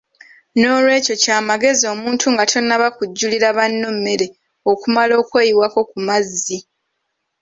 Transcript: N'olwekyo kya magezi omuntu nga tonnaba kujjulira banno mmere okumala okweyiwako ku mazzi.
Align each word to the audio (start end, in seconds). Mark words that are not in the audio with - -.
N'olwekyo 0.59 1.15
kya 1.23 1.37
magezi 1.47 1.85
omuntu 1.93 2.25
nga 2.33 2.43
tonnaba 2.51 2.87
kujjulira 2.97 3.49
banno 3.57 3.87
mmere 3.95 4.27
okumala 4.71 5.13
okweyiwako 5.21 5.79
ku 5.89 5.97
mazzi. 6.07 6.57